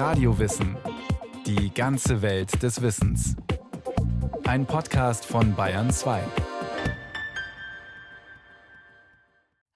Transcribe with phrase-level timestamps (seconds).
[0.00, 0.78] Radiowissen.
[1.44, 3.36] Die ganze Welt des Wissens.
[4.44, 6.22] Ein Podcast von Bayern 2.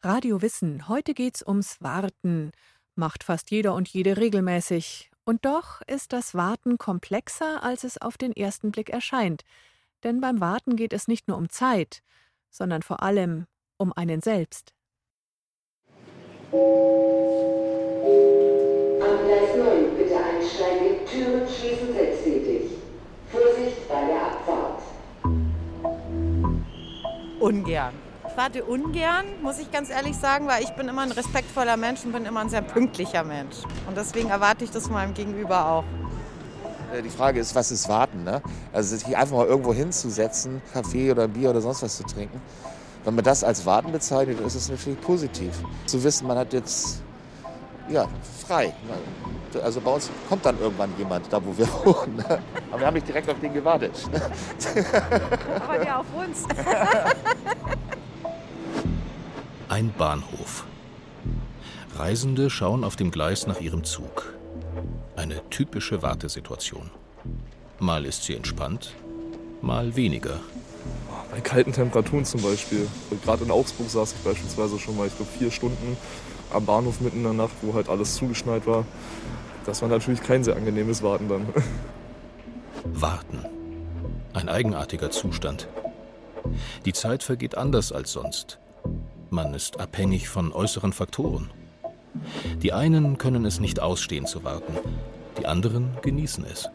[0.01, 0.89] Radio Wissen.
[0.89, 2.53] Heute geht's ums Warten.
[2.95, 5.11] Macht fast jeder und jede regelmäßig.
[5.27, 9.43] Und doch ist das Warten komplexer, als es auf den ersten Blick erscheint.
[10.05, 12.03] Denn beim Warten geht es nicht nur um Zeit,
[12.49, 13.45] sondern vor allem
[13.77, 14.73] um einen selbst.
[19.15, 22.73] Am Gleis 9 bitte einsteigen, Türen schließen selbsttätig.
[23.31, 24.83] Vorsicht bei der Abfahrt.
[27.39, 27.93] Ungern.
[28.29, 32.05] Ich warte ungern, muss ich ganz ehrlich sagen, weil ich bin immer ein respektvoller Mensch
[32.05, 33.59] und bin immer ein sehr pünktlicher Mensch.
[33.87, 35.85] Und deswegen erwarte ich das von meinem Gegenüber auch.
[36.93, 38.25] Äh, Die Frage ist, was ist Warten?
[38.25, 38.43] Ne?
[38.73, 42.43] Also sich einfach mal irgendwo hinzusetzen, Kaffee oder Bier oder sonst was zu trinken.
[43.05, 45.53] Wenn man das als Warten bezeichnet, ist es natürlich positiv.
[45.87, 47.04] Zu wissen, man hat jetzt
[47.89, 48.09] ja,
[48.47, 48.73] frei.
[49.63, 52.17] Also bei uns kommt dann irgendwann jemand, da wo wir wohnen.
[52.17, 52.43] ne?
[52.71, 53.93] Aber wir haben nicht direkt auf den gewartet.
[55.63, 56.45] Aber ja auf uns.
[59.69, 60.65] Ein Bahnhof.
[61.97, 64.35] Reisende schauen auf dem Gleis nach ihrem Zug.
[65.17, 66.91] Eine typische Wartesituation.
[67.79, 68.95] Mal ist sie entspannt,
[69.63, 70.41] mal weniger.
[71.31, 72.87] Bei kalten Temperaturen zum Beispiel.
[73.25, 75.97] Gerade in Augsburg saß ich beispielsweise schon mal, ich glaube, vier Stunden
[76.53, 78.85] am Bahnhof mitten in der Nacht, wo halt alles zugeschneit war.
[79.67, 81.47] Das war natürlich kein sehr angenehmes Warten dann.
[82.85, 83.45] Warten.
[84.33, 85.69] Ein eigenartiger Zustand.
[86.85, 88.59] Die Zeit vergeht anders als sonst.
[89.31, 91.51] Man ist abhängig von äußeren Faktoren.
[92.63, 94.75] Die einen können es nicht ausstehen zu warten,
[95.39, 96.69] die anderen genießen es.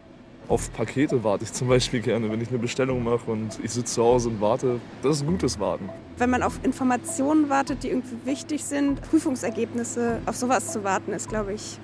[0.50, 3.94] Auf Pakete warte ich zum Beispiel gerne, wenn ich eine Bestellung mache und ich sitze
[3.94, 4.82] zu Hause und warte.
[5.04, 5.88] Das ist gutes Warten.
[6.18, 11.30] Wenn man auf Informationen wartet, die irgendwie wichtig sind, Prüfungsergebnisse, auf sowas zu warten, ist,
[11.30, 11.78] glaube ich,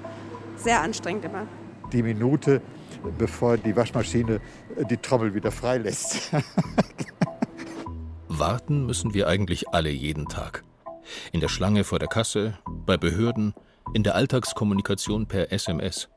[0.58, 1.46] sehr anstrengend immer.
[1.94, 2.62] die Minute,
[3.20, 4.42] bevor die Waschmaschine
[4.90, 6.32] die Trommel wieder freilässt.
[8.28, 10.64] Warten müssen wir eigentlich alle jeden Tag.
[11.32, 13.54] In der Schlange vor der Kasse, bei Behörden,
[13.94, 16.10] in der Alltagskommunikation per SMS.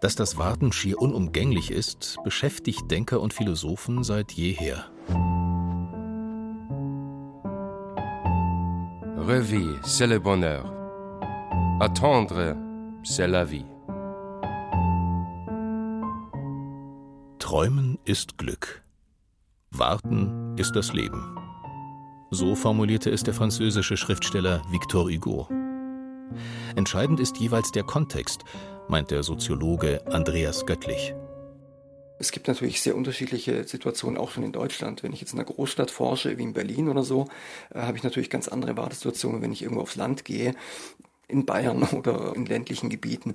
[0.00, 4.84] Dass das Warten schier unumgänglich ist, beschäftigt Denker und Philosophen seit jeher.
[9.16, 10.64] Rêver, c'est le bonheur.
[11.80, 12.56] Attendre,
[13.02, 13.64] c'est la vie.
[17.38, 18.82] Träumen ist Glück.
[19.70, 21.36] Warten ist das Leben.
[22.30, 25.48] So formulierte es der französische Schriftsteller Victor Hugo.
[26.74, 28.44] Entscheidend ist jeweils der Kontext,
[28.88, 31.14] meint der Soziologe Andreas Göttlich.
[32.18, 35.02] Es gibt natürlich sehr unterschiedliche Situationen auch schon in Deutschland.
[35.02, 37.28] Wenn ich jetzt in einer Großstadt forsche, wie in Berlin oder so,
[37.74, 40.54] äh, habe ich natürlich ganz andere Wartesituationen, wenn ich irgendwo aufs Land gehe,
[41.28, 43.34] in Bayern oder in ländlichen Gebieten.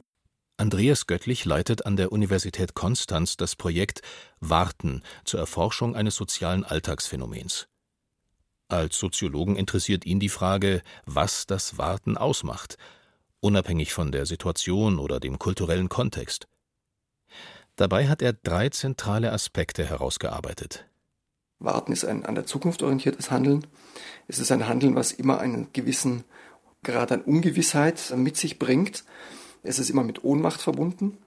[0.57, 4.01] Andreas Göttlich leitet an der Universität Konstanz das Projekt
[4.39, 7.67] Warten zur Erforschung eines sozialen Alltagsphänomens.
[8.67, 12.77] Als Soziologen interessiert ihn die Frage, was das Warten ausmacht,
[13.41, 16.47] unabhängig von der Situation oder dem kulturellen Kontext.
[17.75, 20.85] Dabei hat er drei zentrale Aspekte herausgearbeitet.
[21.59, 23.67] Warten ist ein an der Zukunft orientiertes Handeln.
[24.27, 26.23] Es ist ein Handeln, was immer einen gewissen
[26.83, 29.03] Grad an Ungewissheit mit sich bringt.
[29.63, 31.17] Es ist immer mit Ohnmacht verbunden.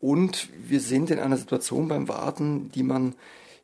[0.00, 3.14] Und wir sind in einer Situation beim Warten, die man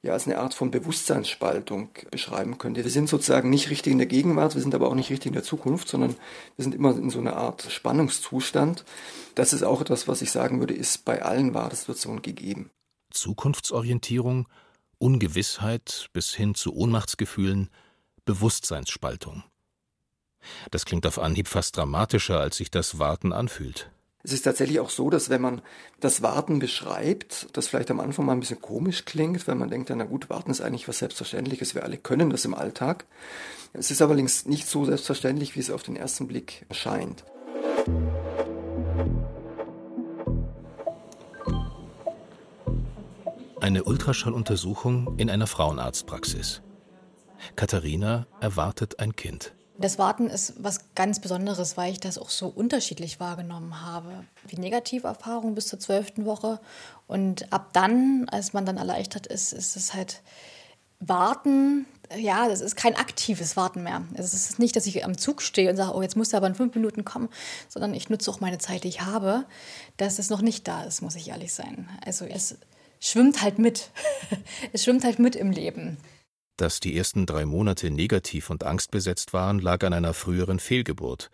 [0.03, 2.85] ja als eine Art von Bewusstseinsspaltung beschreiben könnte.
[2.85, 5.35] Wir sind sozusagen nicht richtig in der Gegenwart, wir sind aber auch nicht richtig in
[5.35, 6.15] der Zukunft, sondern
[6.57, 8.85] wir sind immer in so einer Art Spannungszustand.
[9.35, 12.71] Das ist auch etwas, was ich sagen würde, ist bei allen Wartesituationen gegeben.
[13.11, 14.49] Zukunftsorientierung,
[14.99, 17.71] Ungewissheit bis hin zu Ohnmachtsgefühlen,
[18.25, 19.45] Bewusstseinsspaltung.
[20.71, 23.91] Das klingt auf Anhieb fast dramatischer, als sich das Warten anfühlt.
[24.29, 25.63] Es ist tatsächlich auch so, dass wenn man
[26.01, 29.89] das Warten beschreibt, das vielleicht am Anfang mal ein bisschen komisch klingt, weil man denkt,
[29.89, 33.07] na gut, Warten ist eigentlich was Selbstverständliches, wir alle können das im Alltag.
[33.73, 37.25] Es ist allerdings nicht so selbstverständlich, wie es auf den ersten Blick erscheint.
[43.63, 46.61] Eine Ultraschalluntersuchung in einer Frauenarztpraxis.
[47.57, 49.55] Katharina erwartet ein Kind.
[49.81, 54.25] Das Warten ist was ganz Besonderes, weil ich das auch so unterschiedlich wahrgenommen habe.
[54.51, 56.59] Die Negativerfahrung bis zur zwölften Woche.
[57.07, 60.21] Und ab dann, als man dann erleichtert ist, ist es halt
[60.99, 61.87] Warten.
[62.17, 64.03] Ja, das ist kein aktives Warten mehr.
[64.15, 66.49] Es ist nicht, dass ich am Zug stehe und sage, oh, jetzt muss er aber
[66.49, 67.29] in fünf Minuten kommen,
[67.69, 69.45] sondern ich nutze auch meine Zeit, die ich habe,
[69.97, 71.89] dass es noch nicht da ist, muss ich ehrlich sein.
[72.05, 72.57] Also es
[72.99, 73.91] schwimmt halt mit.
[74.73, 75.99] es schwimmt halt mit im Leben.
[76.59, 81.31] Dass die ersten drei Monate negativ und angstbesetzt waren, lag an einer früheren Fehlgeburt.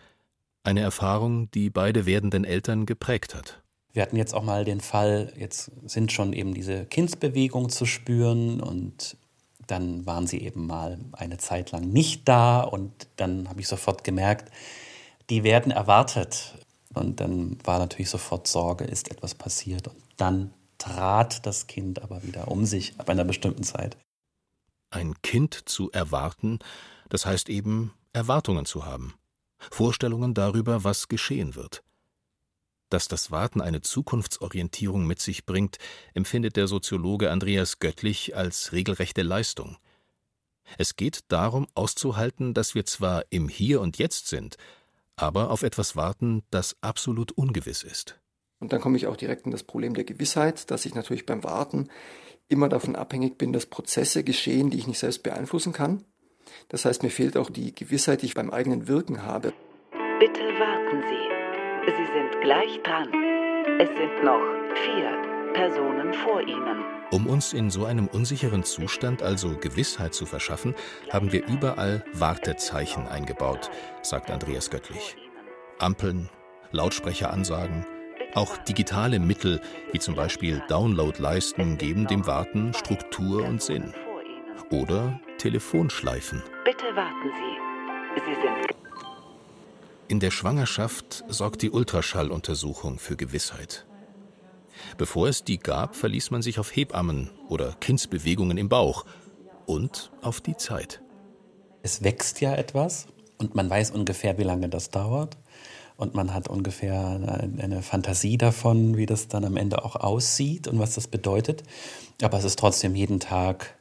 [0.62, 3.62] Eine Erfahrung, die beide werdenden Eltern geprägt hat.
[3.92, 8.60] Wir hatten jetzt auch mal den Fall, jetzt sind schon eben diese Kindsbewegungen zu spüren
[8.60, 9.16] und
[9.66, 14.04] dann waren sie eben mal eine Zeit lang nicht da und dann habe ich sofort
[14.04, 14.52] gemerkt,
[15.30, 16.54] die werden erwartet.
[16.92, 19.88] Und dann war natürlich sofort Sorge, ist etwas passiert.
[19.88, 23.96] Und dann trat das Kind aber wieder um sich ab einer bestimmten Zeit.
[24.94, 26.60] Ein Kind zu erwarten,
[27.08, 29.14] das heißt eben Erwartungen zu haben,
[29.72, 31.82] Vorstellungen darüber, was geschehen wird.
[32.90, 35.78] Dass das Warten eine Zukunftsorientierung mit sich bringt,
[36.14, 39.78] empfindet der Soziologe Andreas Göttlich als regelrechte Leistung.
[40.78, 44.58] Es geht darum auszuhalten, dass wir zwar im Hier und Jetzt sind,
[45.16, 48.20] aber auf etwas warten, das absolut ungewiss ist.
[48.64, 51.44] Und dann komme ich auch direkt in das Problem der Gewissheit, dass ich natürlich beim
[51.44, 51.90] Warten
[52.48, 56.02] immer davon abhängig bin, dass Prozesse geschehen, die ich nicht selbst beeinflussen kann.
[56.70, 59.52] Das heißt, mir fehlt auch die Gewissheit, die ich beim eigenen Wirken habe.
[60.18, 61.92] Bitte warten Sie.
[61.92, 63.10] Sie sind gleich dran.
[63.78, 64.40] Es sind noch
[64.82, 66.86] vier Personen vor Ihnen.
[67.10, 70.74] Um uns in so einem unsicheren Zustand also Gewissheit zu verschaffen,
[71.10, 73.70] haben wir überall Wartezeichen eingebaut,
[74.00, 75.18] sagt Andreas Göttlich.
[75.78, 76.30] Ampeln,
[76.72, 77.84] Lautsprecheransagen,
[78.34, 79.60] auch digitale Mittel
[79.92, 83.94] wie zum Beispiel Downloadleisten geben dem Warten Struktur und Sinn.
[84.70, 86.42] Oder Telefonschleifen.
[86.64, 88.20] Bitte warten Sie.
[88.20, 88.74] Sie sind
[90.06, 93.86] in der Schwangerschaft sorgt die Ultraschalluntersuchung für Gewissheit.
[94.98, 99.06] Bevor es die gab, verließ man sich auf Hebammen oder Kindsbewegungen im Bauch
[99.64, 101.00] und auf die Zeit.
[101.82, 103.06] Es wächst ja etwas
[103.38, 105.38] und man weiß ungefähr, wie lange das dauert.
[105.96, 110.78] Und man hat ungefähr eine Fantasie davon, wie das dann am Ende auch aussieht und
[110.78, 111.62] was das bedeutet.
[112.20, 113.76] Aber es ist trotzdem jeden Tag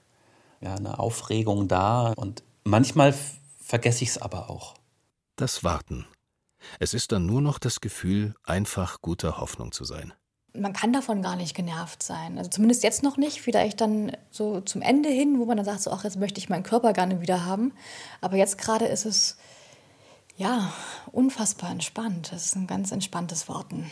[0.61, 2.13] ja, eine Aufregung da.
[2.15, 3.15] Und manchmal
[3.59, 4.75] vergesse ich es aber auch.
[5.35, 6.05] Das Warten.
[6.79, 10.13] Es ist dann nur noch das Gefühl, einfach guter Hoffnung zu sein.
[10.55, 12.37] Man kann davon gar nicht genervt sein.
[12.37, 13.41] Also zumindest jetzt noch nicht.
[13.41, 16.47] Vielleicht dann so zum Ende hin, wo man dann sagt, so, ach, jetzt möchte ich
[16.47, 17.73] meinen Körper gerne wieder haben.
[18.21, 19.37] Aber jetzt gerade ist es
[20.37, 20.73] ja
[21.11, 22.31] unfassbar entspannt.
[22.33, 23.91] Es ist ein ganz entspanntes Warten.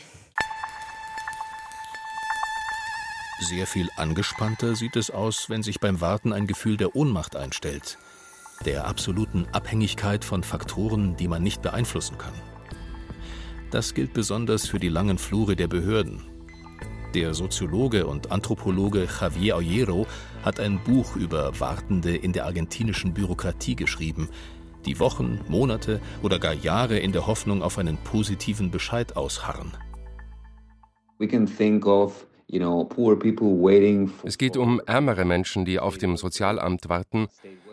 [3.39, 7.97] Sehr viel angespannter sieht es aus, wenn sich beim Warten ein Gefühl der Ohnmacht einstellt
[8.65, 12.33] der absoluten Abhängigkeit von Faktoren, die man nicht beeinflussen kann.
[13.71, 16.23] Das gilt besonders für die langen Flure der Behörden.
[17.13, 20.07] Der Soziologe und Anthropologe Javier Ollero
[20.44, 24.29] hat ein Buch über Wartende in der argentinischen Bürokratie geschrieben,
[24.86, 29.72] die Wochen, Monate oder gar Jahre in der Hoffnung auf einen positiven Bescheid ausharren.
[34.24, 37.28] Es geht um ärmere Menschen, die auf dem Sozialamt warten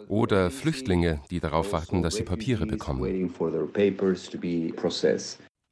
[0.07, 3.33] oder Flüchtlinge, die darauf warten, dass sie Papiere bekommen.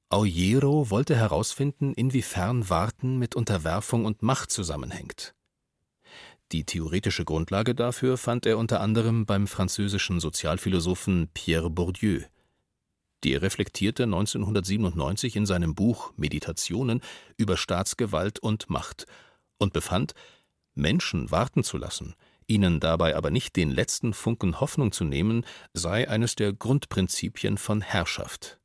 [0.08, 5.35] Aujero wollte herausfinden, inwiefern Warten mit Unterwerfung und Macht zusammenhängt.
[6.52, 12.22] Die theoretische Grundlage dafür fand er unter anderem beim französischen Sozialphilosophen Pierre Bourdieu.
[13.24, 17.00] Der reflektierte 1997 in seinem Buch Meditationen
[17.36, 19.06] über Staatsgewalt und Macht
[19.58, 20.12] und befand,
[20.74, 22.14] Menschen warten zu lassen,
[22.46, 25.44] ihnen dabei aber nicht den letzten Funken Hoffnung zu nehmen,
[25.74, 28.60] sei eines der Grundprinzipien von Herrschaft.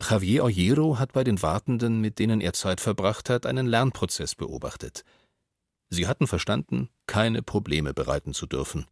[0.00, 5.04] Javier Ollero hat bei den Wartenden, mit denen er Zeit verbracht hat, einen Lernprozess beobachtet.
[5.92, 8.86] Sie hatten verstanden, keine Probleme bereiten zu dürfen.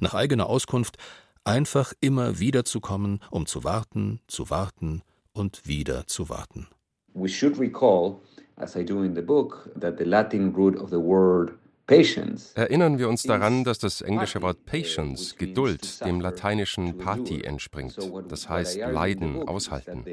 [0.00, 0.98] Nach eigener Auskunft
[1.44, 5.00] einfach immer wieder zu kommen, um zu warten, zu warten
[5.32, 6.68] und wieder zu warten.
[7.14, 8.20] We should recall,
[8.56, 11.54] as I do in the book, that the Latin root of the word
[11.88, 17.96] Erinnern wir uns daran, dass das englische Wort Patience, Geduld, dem lateinischen Pati entspringt,
[18.28, 20.04] das heißt Leiden, Aushalten.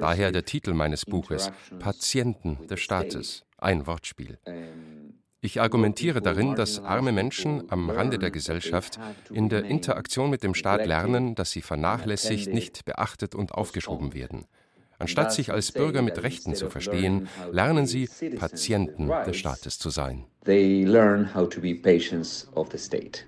[0.00, 4.38] Daher der Titel meines Buches, Patienten des Staates, ein Wortspiel.
[5.44, 8.98] Ich argumentiere darin, dass arme Menschen am Rande der Gesellschaft
[9.30, 14.46] in der Interaktion mit dem Staat lernen, dass sie vernachlässigt, nicht beachtet und aufgeschoben werden.
[14.98, 18.08] Anstatt sich als Bürger mit Rechten zu verstehen, lernen sie,
[18.38, 20.24] Patienten des Staates zu sein.
[20.46, 23.26] They learn how to be patients of the state.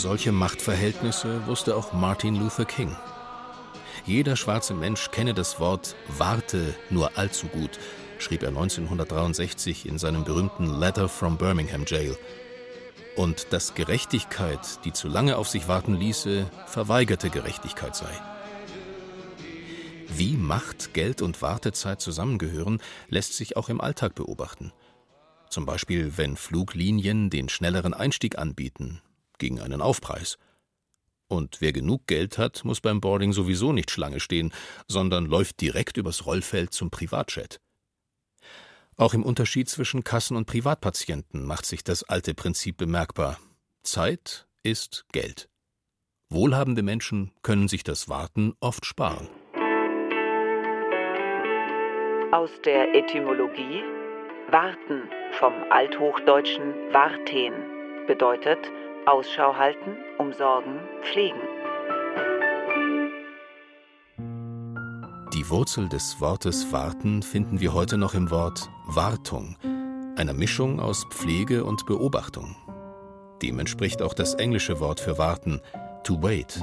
[0.00, 2.96] Solche Machtverhältnisse wusste auch Martin Luther King.
[4.06, 7.78] Jeder schwarze Mensch kenne das Wort Warte nur allzu gut
[8.22, 12.16] schrieb er 1963 in seinem berühmten Letter from Birmingham Jail.
[13.16, 18.12] Und dass Gerechtigkeit, die zu lange auf sich warten ließe, verweigerte Gerechtigkeit sei.
[20.08, 24.72] Wie Macht, Geld und Wartezeit zusammengehören, lässt sich auch im Alltag beobachten.
[25.48, 29.00] Zum Beispiel, wenn Fluglinien den schnelleren Einstieg anbieten,
[29.40, 30.38] gegen einen Aufpreis.
[31.26, 34.52] Und wer genug Geld hat, muss beim Boarding sowieso nicht Schlange stehen,
[34.86, 37.60] sondern läuft direkt übers Rollfeld zum Privatjet.
[38.96, 43.38] Auch im Unterschied zwischen Kassen- und Privatpatienten macht sich das alte Prinzip bemerkbar.
[43.82, 45.48] Zeit ist Geld.
[46.28, 49.28] Wohlhabende Menschen können sich das Warten oft sparen.
[52.32, 53.82] Aus der Etymologie
[54.50, 57.52] Warten vom althochdeutschen warten
[58.08, 58.58] bedeutet
[59.06, 61.40] Ausschau halten, umsorgen, pflegen.
[65.32, 69.56] Die Wurzel des Wortes warten finden wir heute noch im Wort Wartung,
[70.16, 72.56] einer Mischung aus Pflege und Beobachtung.
[73.40, 75.60] Dem entspricht auch das englische Wort für warten,
[76.04, 76.62] to wait.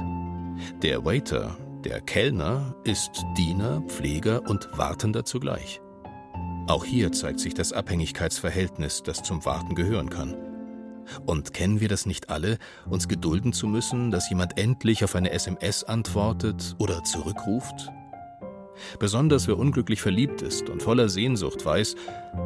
[0.82, 5.80] Der Waiter, der Kellner, ist Diener, Pfleger und Wartender zugleich.
[6.68, 10.47] Auch hier zeigt sich das Abhängigkeitsverhältnis, das zum Warten gehören kann.
[11.26, 15.30] Und kennen wir das nicht alle, uns gedulden zu müssen, dass jemand endlich auf eine
[15.30, 17.90] SMS antwortet oder zurückruft?
[18.98, 21.96] Besonders wer unglücklich verliebt ist und voller Sehnsucht weiß,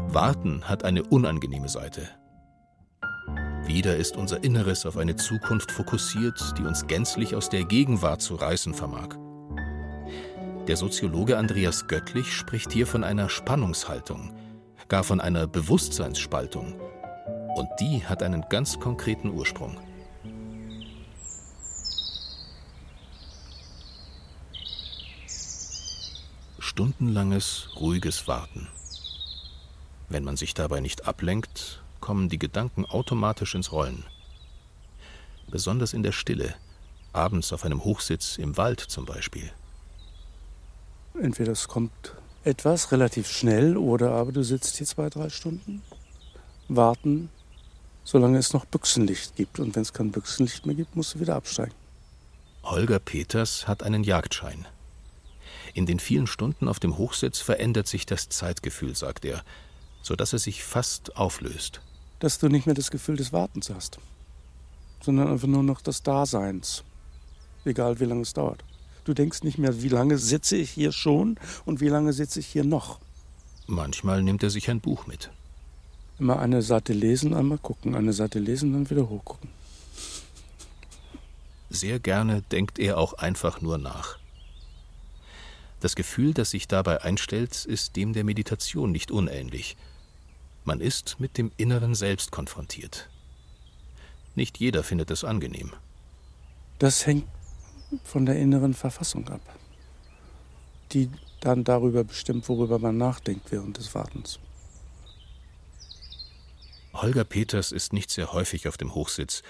[0.08, 2.08] Warten hat eine unangenehme Seite.
[3.64, 8.34] Wieder ist unser Inneres auf eine Zukunft fokussiert, die uns gänzlich aus der Gegenwart zu
[8.34, 9.16] reißen vermag.
[10.66, 14.32] Der Soziologe Andreas Göttlich spricht hier von einer Spannungshaltung,
[14.88, 16.74] gar von einer Bewusstseinsspaltung,
[17.56, 19.76] und die hat einen ganz konkreten Ursprung.
[26.58, 28.68] Stundenlanges, ruhiges Warten.
[30.08, 34.04] Wenn man sich dabei nicht ablenkt, kommen die Gedanken automatisch ins Rollen.
[35.50, 36.54] Besonders in der Stille,
[37.12, 39.50] abends auf einem Hochsitz im Wald zum Beispiel.
[41.20, 45.82] Entweder es kommt etwas relativ schnell oder aber du sitzt hier zwei, drei Stunden,
[46.68, 47.28] warten,
[48.04, 49.58] solange es noch Büchsenlicht gibt.
[49.58, 51.74] Und wenn es kein Büchsenlicht mehr gibt, musst du wieder absteigen.
[52.62, 54.66] Holger Peters hat einen Jagdschein.
[55.74, 59.42] In den vielen Stunden auf dem Hochsitz verändert sich das Zeitgefühl, sagt er,
[60.02, 61.80] so dass er sich fast auflöst.
[62.18, 63.98] Dass du nicht mehr das Gefühl des Wartens hast,
[65.00, 66.84] sondern einfach nur noch des Daseins,
[67.64, 68.64] egal wie lange es dauert.
[69.04, 72.46] Du denkst nicht mehr, wie lange sitze ich hier schon und wie lange sitze ich
[72.46, 73.00] hier noch.
[73.66, 75.30] Manchmal nimmt er sich ein Buch mit.
[76.22, 79.50] Immer eine Seite lesen, einmal gucken, eine Seite lesen, dann wieder hochgucken.
[81.68, 84.18] Sehr gerne denkt er auch einfach nur nach.
[85.80, 89.76] Das Gefühl, das sich dabei einstellt, ist dem der Meditation nicht unähnlich.
[90.64, 93.10] Man ist mit dem inneren Selbst konfrontiert.
[94.36, 95.72] Nicht jeder findet es angenehm.
[96.78, 97.26] Das hängt
[98.04, 99.42] von der inneren Verfassung ab,
[100.92, 101.10] die
[101.40, 104.38] dann darüber bestimmt, worüber man nachdenkt während des Wartens.
[106.92, 109.42] Holger Peters ist nicht sehr häufig auf dem Hochsitz,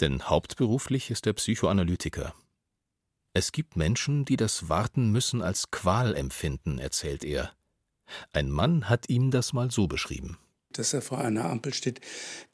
[0.00, 2.34] denn hauptberuflich ist er Psychoanalytiker.
[3.32, 7.52] Es gibt Menschen, die das Warten müssen als Qual empfinden, erzählt er.
[8.32, 10.38] Ein Mann hat ihm das mal so beschrieben.
[10.72, 12.00] Dass er vor einer Ampel steht,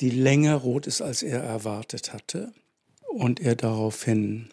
[0.01, 2.53] die länger rot ist, als er erwartet hatte,
[3.09, 4.51] und er daraufhin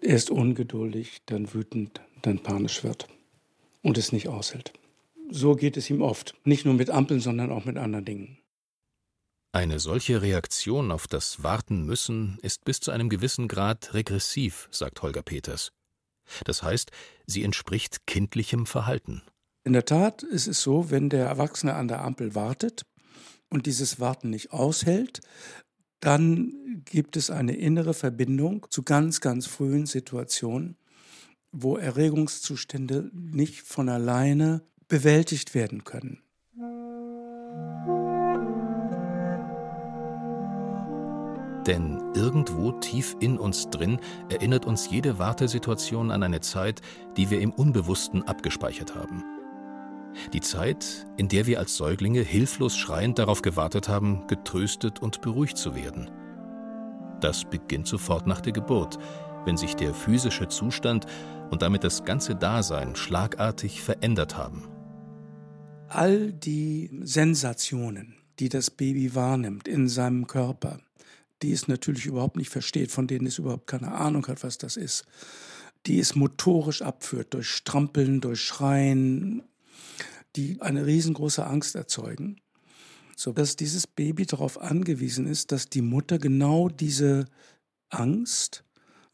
[0.00, 3.08] erst ungeduldig, dann wütend, dann panisch wird
[3.82, 4.72] und es nicht aushält.
[5.30, 8.38] So geht es ihm oft, nicht nur mit Ampeln, sondern auch mit anderen Dingen.
[9.56, 15.00] Eine solche Reaktion auf das Warten müssen ist bis zu einem gewissen Grad regressiv, sagt
[15.00, 15.72] Holger Peters.
[16.44, 16.90] Das heißt,
[17.24, 19.22] sie entspricht kindlichem Verhalten.
[19.64, 22.82] In der Tat ist es so, wenn der Erwachsene an der Ampel wartet
[23.48, 25.22] und dieses Warten nicht aushält,
[26.00, 30.76] dann gibt es eine innere Verbindung zu ganz, ganz frühen Situationen,
[31.50, 36.20] wo Erregungszustände nicht von alleine bewältigt werden können.
[41.66, 43.98] Denn irgendwo tief in uns drin
[44.30, 46.80] erinnert uns jede Wartesituation an eine Zeit,
[47.16, 49.24] die wir im Unbewussten abgespeichert haben.
[50.32, 55.58] Die Zeit, in der wir als Säuglinge hilflos schreiend darauf gewartet haben, getröstet und beruhigt
[55.58, 56.10] zu werden.
[57.20, 58.98] Das beginnt sofort nach der Geburt,
[59.44, 61.06] wenn sich der physische Zustand
[61.50, 64.68] und damit das ganze Dasein schlagartig verändert haben.
[65.88, 70.78] All die Sensationen, die das Baby wahrnimmt in seinem Körper,
[71.42, 74.76] die es natürlich überhaupt nicht versteht, von denen es überhaupt keine Ahnung hat, was das
[74.76, 75.04] ist,
[75.86, 79.42] die es motorisch abführt, durch Strampeln, durch Schreien,
[80.34, 82.40] die eine riesengroße Angst erzeugen,
[83.16, 87.26] sodass dieses Baby darauf angewiesen ist, dass die Mutter genau diese
[87.88, 88.64] Angst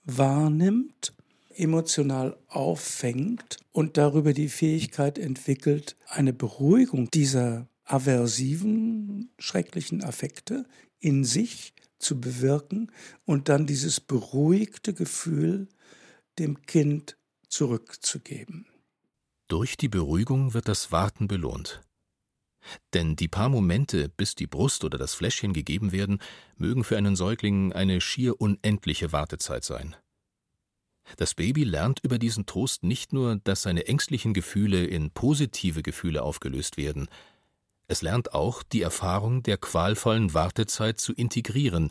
[0.04, 1.14] wahrnimmt,
[1.54, 10.64] emotional auffängt und darüber die Fähigkeit entwickelt, eine Beruhigung dieser aversiven, schrecklichen Affekte
[10.98, 12.90] in sich zu bewirken
[13.24, 15.68] und dann dieses beruhigte Gefühl
[16.38, 17.16] dem Kind
[17.48, 18.66] zurückzugeben.
[19.48, 21.82] Durch die Beruhigung wird das Warten belohnt.
[22.94, 26.20] Denn die paar Momente, bis die Brust oder das Fläschchen gegeben werden,
[26.56, 29.96] mögen für einen Säugling eine schier unendliche Wartezeit sein.
[31.16, 36.22] Das Baby lernt über diesen Trost nicht nur, dass seine ängstlichen Gefühle in positive Gefühle
[36.22, 37.08] aufgelöst werden,
[37.88, 41.90] es lernt auch, die Erfahrung der qualvollen Wartezeit zu integrieren,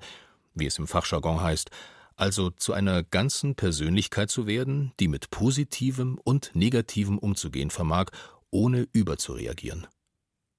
[0.54, 1.70] wie es im Fachjargon heißt,
[2.16, 8.08] also zu einer ganzen Persönlichkeit zu werden, die mit Positivem und Negativem umzugehen vermag,
[8.52, 9.88] ohne überzureagieren.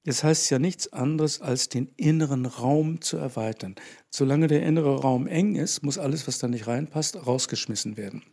[0.04, 3.76] Es heißt ja nichts anderes, als den inneren Raum zu erweitern.
[4.10, 8.24] Solange der innere Raum eng ist, muss alles, was da nicht reinpasst, rausgeschmissen werden.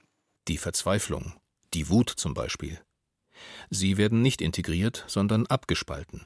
[0.47, 1.33] Die Verzweiflung,
[1.75, 2.79] die Wut zum Beispiel.
[3.69, 6.25] Sie werden nicht integriert, sondern abgespalten,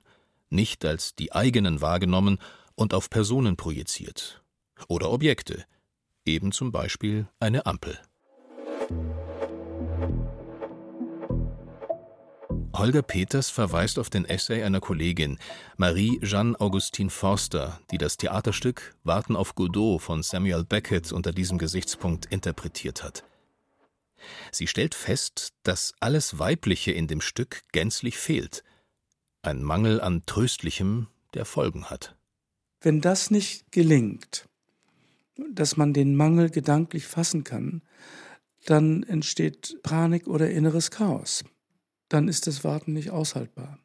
[0.53, 2.37] nicht als die eigenen wahrgenommen
[2.75, 4.41] und auf Personen projiziert.
[4.87, 5.65] Oder Objekte,
[6.25, 7.99] eben zum Beispiel eine Ampel.
[12.75, 15.37] Holger Peters verweist auf den Essay einer Kollegin,
[15.77, 23.03] Marie-Jeanne-Augustine Forster, die das Theaterstück Warten auf Godot von Samuel Beckett unter diesem Gesichtspunkt interpretiert
[23.03, 23.23] hat.
[24.51, 28.63] Sie stellt fest, dass alles Weibliche in dem Stück gänzlich fehlt,
[29.43, 32.15] ein Mangel an Tröstlichem, der Folgen hat.
[32.81, 34.49] Wenn das nicht gelingt,
[35.51, 37.81] dass man den Mangel gedanklich fassen kann,
[38.65, 41.43] dann entsteht Panik oder inneres Chaos
[42.13, 43.79] dann ist das Warten nicht aushaltbar.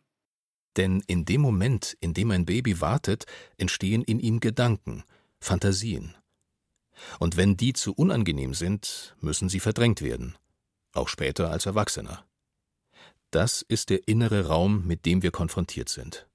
[0.77, 3.25] Denn in dem Moment, in dem ein Baby wartet,
[3.57, 5.03] entstehen in ihm Gedanken,
[5.41, 6.15] Fantasien.
[7.19, 10.37] Und wenn die zu unangenehm sind, müssen sie verdrängt werden,
[10.93, 12.28] auch später als Erwachsener.
[13.31, 16.27] Das ist der innere Raum, mit dem wir konfrontiert sind.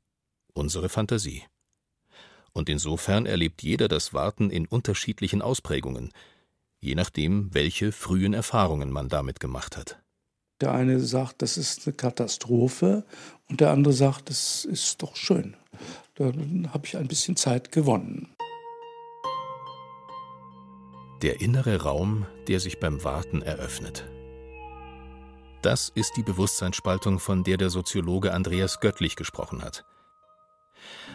[0.53, 1.43] Unsere Fantasie.
[2.51, 6.11] Und insofern erlebt jeder das Warten in unterschiedlichen Ausprägungen,
[6.79, 9.99] je nachdem, welche frühen Erfahrungen man damit gemacht hat.
[10.61, 13.05] Der eine sagt, das ist eine Katastrophe
[13.49, 15.57] und der andere sagt, das ist doch schön.
[16.13, 18.35] Dann habe ich ein bisschen Zeit gewonnen.
[21.23, 24.12] Der innere Raum, der sich beim Warten eröffnet.
[25.63, 29.85] Das ist die Bewusstseinsspaltung, von der der Soziologe Andreas Göttlich gesprochen hat.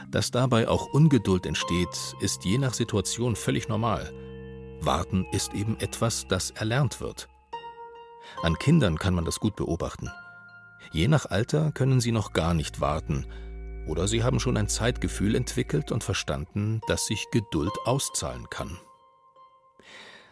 [0.08, 4.10] Dass dabei auch Ungeduld entsteht, ist je nach Situation völlig normal.
[4.80, 7.28] Warten ist eben etwas, das erlernt wird.
[8.42, 10.10] An Kindern kann man das gut beobachten.
[10.92, 13.26] Je nach Alter können sie noch gar nicht warten,
[13.86, 18.78] oder sie haben schon ein Zeitgefühl entwickelt und verstanden, dass sich Geduld auszahlen kann.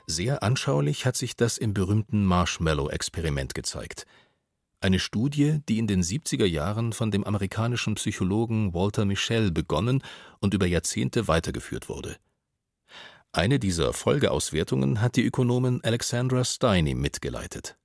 [0.06, 4.06] Sehr anschaulich hat sich das im berühmten Marshmallow-Experiment gezeigt.
[4.80, 10.02] Eine Studie, die in den 70er Jahren von dem amerikanischen Psychologen Walter Mischel begonnen
[10.38, 12.16] und über Jahrzehnte weitergeführt wurde.
[13.32, 17.76] Eine dieser Folgeauswertungen hat die Ökonomin Alexandra Steiny mitgeleitet.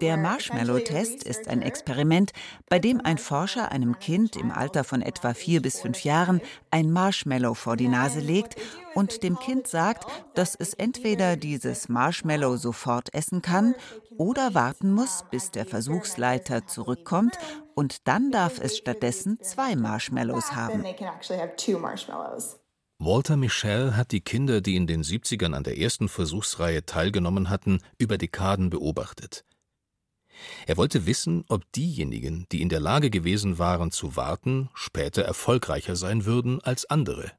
[0.00, 2.32] Der Marshmallow-Test ist ein Experiment,
[2.68, 6.92] bei dem ein Forscher einem Kind im Alter von etwa vier bis fünf Jahren ein
[6.92, 8.54] Marshmallow vor die Nase legt
[8.94, 13.74] und dem Kind sagt, dass es entweder dieses Marshmallow sofort essen kann
[14.16, 17.38] oder warten muss, bis der Versuchsleiter zurückkommt
[17.74, 20.84] und dann darf es stattdessen zwei Marshmallows haben.
[22.98, 27.80] Walter Michel hat die Kinder, die in den 70ern an der ersten Versuchsreihe teilgenommen hatten,
[27.98, 29.44] über Dekaden beobachtet.
[30.66, 35.96] Er wollte wissen, ob diejenigen, die in der Lage gewesen waren zu warten, später erfolgreicher
[35.96, 37.32] sein würden als andere.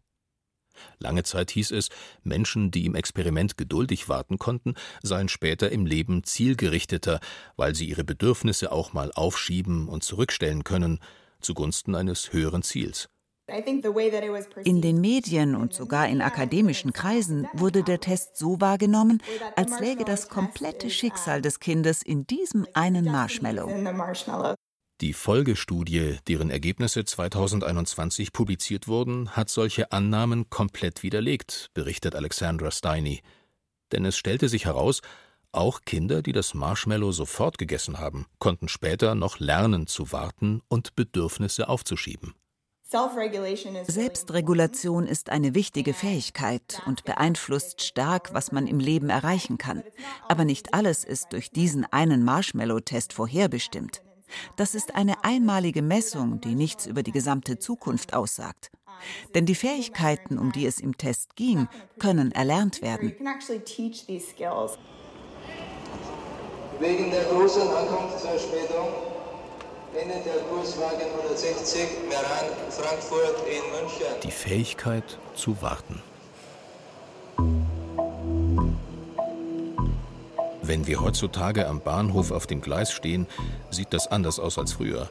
[0.99, 1.89] Lange Zeit hieß es,
[2.23, 7.21] Menschen, die im Experiment geduldig warten konnten, seien später im Leben zielgerichteter,
[7.55, 10.99] weil sie ihre Bedürfnisse auch mal aufschieben und zurückstellen können,
[11.39, 13.09] zugunsten eines höheren Ziels.
[13.47, 19.21] In den Medien und sogar in akademischen Kreisen wurde der Test so wahrgenommen,
[19.55, 23.69] als läge das komplette Schicksal des Kindes in diesem einen Marshmallow.
[25.01, 33.21] Die Folgestudie, deren Ergebnisse 2021 publiziert wurden, hat solche Annahmen komplett widerlegt, berichtet Alexandra Steiny.
[33.91, 35.01] Denn es stellte sich heraus,
[35.51, 40.95] auch Kinder, die das Marshmallow sofort gegessen haben, konnten später noch lernen zu warten und
[40.95, 42.33] Bedürfnisse aufzuschieben.
[43.87, 49.83] Selbstregulation ist eine wichtige Fähigkeit und beeinflusst stark, was man im Leben erreichen kann.
[50.29, 54.01] Aber nicht alles ist durch diesen einen Marshmallow-Test vorherbestimmt.
[54.55, 58.71] Das ist eine einmalige Messung, die nichts über die gesamte Zukunft aussagt.
[59.33, 61.67] Denn die Fähigkeiten, um die es im Test ging,
[61.99, 63.13] können erlernt werden.
[66.79, 69.14] Wegen der großen Ankunftsverspätung
[74.23, 76.01] Die Fähigkeit zu warten.
[80.61, 83.27] Wenn wir heutzutage am Bahnhof auf dem Gleis stehen,
[83.71, 85.09] sieht das anders aus als früher.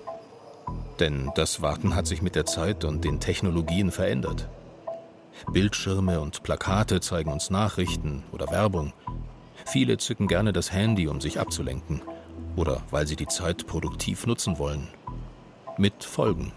[1.01, 4.49] Denn das Warten hat sich mit der Zeit und den Technologien verändert.
[5.51, 8.93] Bildschirme und Plakate zeigen uns Nachrichten oder Werbung.
[9.65, 12.03] Viele zücken gerne das Handy, um sich abzulenken
[12.57, 14.89] oder weil sie die Zeit produktiv nutzen wollen.
[15.79, 16.53] Mit Folgen.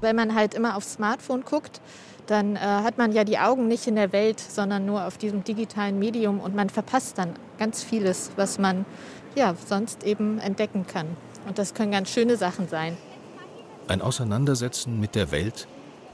[0.00, 1.80] Wenn man halt immer aufs Smartphone guckt,
[2.26, 5.44] dann äh, hat man ja die Augen nicht in der Welt, sondern nur auf diesem
[5.44, 8.84] digitalen Medium und man verpasst dann ganz vieles, was man
[9.34, 11.06] ja sonst eben entdecken kann.
[11.46, 12.96] Und das können ganz schöne Sachen sein.
[13.88, 15.66] Ein Auseinandersetzen mit der Welt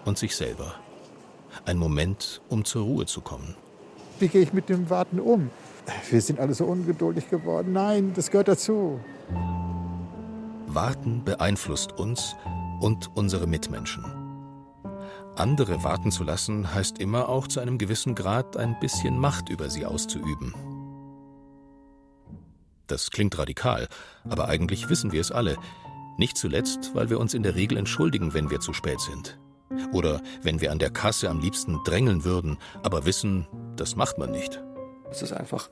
[0.04, 0.74] und sich selber.
[1.66, 3.54] Ein Moment, um zur Ruhe zu kommen.
[4.18, 5.50] Wie gehe ich mit dem Warten um?
[6.10, 7.72] Wir sind alle so ungeduldig geworden.
[7.72, 9.00] Nein, das gehört dazu.
[10.66, 12.36] Warten beeinflusst uns
[12.80, 14.04] und unsere Mitmenschen.
[15.36, 19.70] Andere warten zu lassen, heißt immer auch zu einem gewissen Grad ein bisschen Macht über
[19.70, 20.52] sie auszuüben.
[22.88, 23.86] Das klingt radikal,
[24.28, 25.56] aber eigentlich wissen wir es alle.
[26.16, 29.38] Nicht zuletzt, weil wir uns in der Regel entschuldigen, wenn wir zu spät sind.
[29.92, 33.46] Oder wenn wir an der Kasse am liebsten drängeln würden, aber wissen,
[33.76, 34.60] das macht man nicht.
[35.10, 35.70] Es ist einfach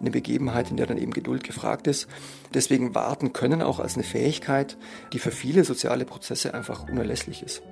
[0.00, 2.08] eine Begebenheit, in der dann eben Geduld gefragt ist.
[2.54, 4.76] Deswegen warten können auch als eine Fähigkeit,
[5.12, 7.62] die für viele soziale Prozesse einfach unerlässlich ist.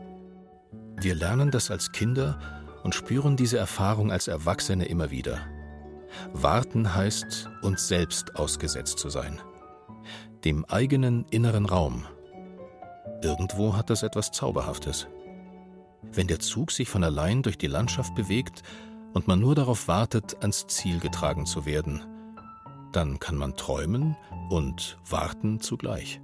[0.99, 2.39] Wir lernen das als Kinder
[2.83, 5.41] und spüren diese Erfahrung als Erwachsene immer wieder.
[6.33, 9.41] Warten heißt, uns selbst ausgesetzt zu sein.
[10.45, 12.05] Dem eigenen inneren Raum.
[13.23, 15.09] Irgendwo hat das etwas Zauberhaftes.
[16.13, 18.63] Wenn der Zug sich von allein durch die Landschaft bewegt
[19.17, 22.03] und man nur darauf wartet, ans Ziel getragen zu werden,
[22.93, 24.15] dann kann man träumen
[24.51, 26.21] und warten zugleich.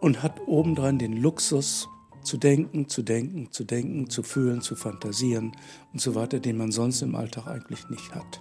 [0.00, 1.86] Und hat obendran den Luxus,
[2.22, 5.52] zu denken, zu denken, zu denken, zu fühlen, zu fantasieren
[5.92, 8.40] und so weiter, den man sonst im Alltag eigentlich nicht hat.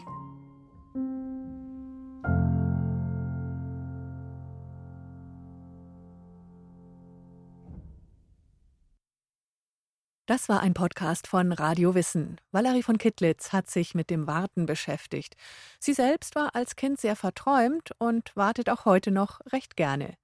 [10.33, 12.41] Das war ein Podcast von Radio Wissen.
[12.51, 15.35] Valerie von Kittlitz hat sich mit dem Warten beschäftigt.
[15.77, 20.15] Sie selbst war als Kind sehr verträumt und wartet auch heute noch recht gerne.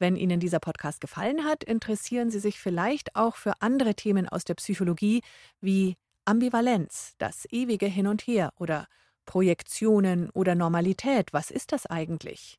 [0.00, 4.42] Wenn Ihnen dieser Podcast gefallen hat, interessieren Sie sich vielleicht auch für andere Themen aus
[4.42, 5.22] der Psychologie
[5.60, 8.88] wie Ambivalenz, das ewige Hin und Her oder
[9.24, 11.32] Projektionen oder Normalität.
[11.32, 12.58] Was ist das eigentlich?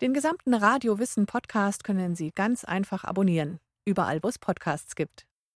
[0.00, 5.26] Den gesamten Radio Wissen Podcast können Sie ganz einfach abonnieren, überall wo es Podcasts gibt.